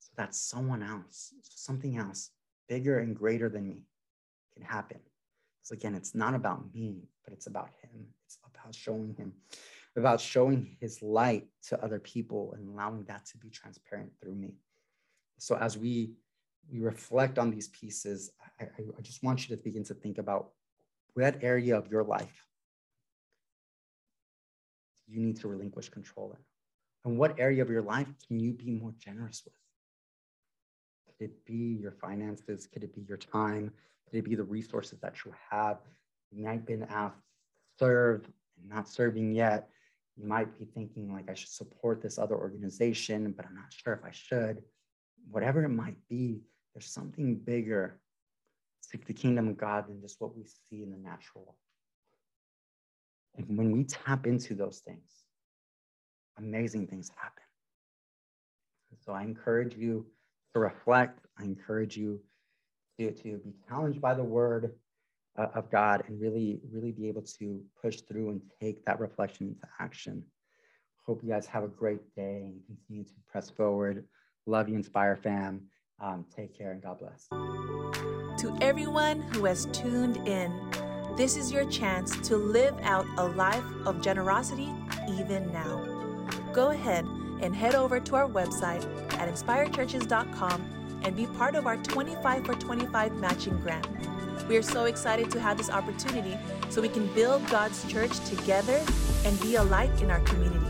So 0.00 0.10
that 0.16 0.34
someone 0.34 0.82
else 0.82 1.32
something 1.42 1.96
else 1.96 2.30
bigger 2.68 2.98
and 2.98 3.14
greater 3.14 3.48
than 3.48 3.68
me 3.68 3.84
can 4.54 4.62
happen 4.62 5.00
so 5.62 5.74
again 5.74 5.94
it's 5.94 6.14
not 6.14 6.34
about 6.34 6.74
me 6.74 7.08
but 7.24 7.32
it's 7.32 7.46
about 7.46 7.70
him 7.82 8.06
it's 8.26 8.38
about 8.44 8.74
showing 8.74 9.14
him 9.14 9.32
about 9.96 10.20
showing 10.20 10.76
his 10.80 11.02
light 11.02 11.46
to 11.68 11.82
other 11.82 11.98
people 11.98 12.54
and 12.56 12.68
allowing 12.68 13.04
that 13.04 13.26
to 13.26 13.38
be 13.38 13.50
transparent 13.50 14.12
through 14.20 14.34
me. 14.34 14.54
So 15.38 15.56
as 15.56 15.76
we 15.76 16.12
we 16.70 16.80
reflect 16.80 17.38
on 17.38 17.50
these 17.50 17.68
pieces, 17.68 18.30
I, 18.60 18.64
I 18.96 19.00
just 19.02 19.24
want 19.24 19.48
you 19.48 19.56
to 19.56 19.62
begin 19.62 19.82
to 19.84 19.94
think 19.94 20.18
about 20.18 20.50
what 21.14 21.42
area 21.42 21.76
of 21.76 21.90
your 21.90 22.04
life 22.04 22.46
you 25.08 25.20
need 25.20 25.40
to 25.40 25.48
relinquish 25.48 25.88
control 25.88 26.36
in. 26.36 27.10
And 27.10 27.18
what 27.18 27.40
area 27.40 27.62
of 27.62 27.70
your 27.70 27.82
life 27.82 28.06
can 28.28 28.38
you 28.38 28.52
be 28.52 28.70
more 28.70 28.92
generous 29.00 29.42
with? 29.44 29.54
Could 31.18 31.30
it 31.30 31.44
be 31.44 31.78
your 31.80 31.92
finances? 31.92 32.68
Could 32.72 32.84
it 32.84 32.94
be 32.94 33.02
your 33.08 33.16
time? 33.16 33.72
Could 34.10 34.24
be 34.24 34.34
the 34.34 34.42
resources 34.42 34.98
that 35.00 35.24
you 35.24 35.32
have? 35.50 35.78
You 36.30 36.44
might 36.44 36.52
have 36.52 36.66
been 36.66 36.82
asked 36.84 37.16
to 37.16 37.84
serve 37.84 38.24
and 38.58 38.68
not 38.68 38.88
serving 38.88 39.32
yet. 39.32 39.68
You 40.16 40.26
might 40.26 40.58
be 40.58 40.64
thinking, 40.64 41.12
like, 41.12 41.30
I 41.30 41.34
should 41.34 41.48
support 41.48 42.02
this 42.02 42.18
other 42.18 42.36
organization, 42.36 43.32
but 43.36 43.46
I'm 43.46 43.54
not 43.54 43.72
sure 43.72 43.94
if 43.94 44.04
I 44.04 44.10
should. 44.10 44.62
Whatever 45.30 45.64
it 45.64 45.68
might 45.68 45.96
be, 46.08 46.42
there's 46.74 46.86
something 46.86 47.36
bigger 47.36 48.00
to 48.90 48.98
the 49.06 49.12
kingdom 49.14 49.48
of 49.48 49.56
God 49.56 49.88
than 49.88 50.00
just 50.00 50.20
what 50.20 50.36
we 50.36 50.44
see 50.44 50.82
in 50.82 50.90
the 50.90 50.96
natural. 50.96 51.56
And 53.36 53.56
when 53.56 53.70
we 53.70 53.84
tap 53.84 54.26
into 54.26 54.54
those 54.54 54.80
things, 54.80 55.24
amazing 56.36 56.88
things 56.88 57.10
happen. 57.14 57.44
So 59.04 59.12
I 59.12 59.22
encourage 59.22 59.76
you 59.76 60.06
to 60.54 60.60
reflect. 60.60 61.20
I 61.38 61.44
encourage 61.44 61.96
you 61.96 62.20
to, 63.00 63.12
to 63.12 63.38
be 63.38 63.52
challenged 63.68 64.00
by 64.00 64.14
the 64.14 64.22
word 64.22 64.72
uh, 65.38 65.46
of 65.54 65.70
God 65.70 66.04
and 66.06 66.20
really, 66.20 66.60
really 66.70 66.92
be 66.92 67.08
able 67.08 67.22
to 67.38 67.60
push 67.80 68.00
through 68.02 68.30
and 68.30 68.40
take 68.60 68.84
that 68.84 69.00
reflection 69.00 69.48
into 69.48 69.66
action. 69.78 70.22
Hope 71.06 71.22
you 71.22 71.30
guys 71.30 71.46
have 71.46 71.64
a 71.64 71.68
great 71.68 72.14
day 72.14 72.42
and 72.44 72.60
continue 72.66 73.04
to 73.04 73.14
press 73.30 73.48
forward. 73.48 74.04
Love 74.46 74.68
you, 74.68 74.76
Inspire 74.76 75.16
fam. 75.16 75.62
Um, 76.00 76.24
take 76.34 76.56
care 76.56 76.72
and 76.72 76.82
God 76.82 76.98
bless. 76.98 77.26
To 77.30 78.56
everyone 78.60 79.20
who 79.20 79.44
has 79.44 79.66
tuned 79.66 80.16
in, 80.28 80.70
this 81.16 81.36
is 81.36 81.52
your 81.52 81.68
chance 81.68 82.16
to 82.28 82.36
live 82.36 82.74
out 82.82 83.06
a 83.18 83.24
life 83.24 83.64
of 83.84 84.00
generosity 84.00 84.72
even 85.08 85.52
now. 85.52 86.26
Go 86.52 86.70
ahead 86.70 87.04
and 87.42 87.54
head 87.54 87.74
over 87.74 88.00
to 88.00 88.14
our 88.14 88.28
website 88.28 88.84
at 89.14 89.28
inspirechurches.com 89.28 90.79
and 91.02 91.16
be 91.16 91.26
part 91.26 91.54
of 91.54 91.66
our 91.66 91.76
25 91.76 92.44
for 92.44 92.54
25 92.54 93.14
matching 93.14 93.56
grant. 93.60 93.86
We 94.48 94.56
are 94.56 94.62
so 94.62 94.86
excited 94.86 95.30
to 95.30 95.40
have 95.40 95.56
this 95.56 95.70
opportunity 95.70 96.36
so 96.70 96.82
we 96.82 96.88
can 96.88 97.06
build 97.14 97.46
God's 97.48 97.84
church 97.90 98.18
together 98.28 98.82
and 99.24 99.40
be 99.40 99.56
a 99.56 99.62
light 99.62 100.02
in 100.02 100.10
our 100.10 100.20
community. 100.20 100.66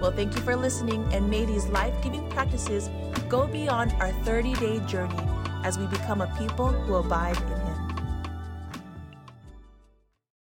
Well, 0.00 0.12
thank 0.12 0.34
you 0.34 0.40
for 0.40 0.56
listening, 0.56 1.06
and 1.12 1.28
may 1.28 1.44
these 1.44 1.66
life 1.66 1.94
giving 2.02 2.28
practices 2.30 2.88
go 3.28 3.46
beyond 3.46 3.92
our 4.00 4.12
30 4.24 4.54
day 4.54 4.80
journey 4.86 5.18
as 5.62 5.78
we 5.78 5.86
become 5.86 6.22
a 6.22 6.26
people 6.38 6.68
who 6.68 6.94
abide 6.94 7.36
in 7.36 7.59